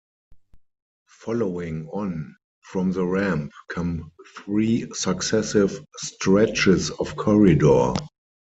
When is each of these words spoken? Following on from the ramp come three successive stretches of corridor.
Following 1.05 1.87
on 1.89 2.35
from 2.63 2.91
the 2.91 3.05
ramp 3.05 3.51
come 3.69 4.11
three 4.35 4.89
successive 4.95 5.79
stretches 6.01 6.89
of 6.89 7.15
corridor. 7.17 7.93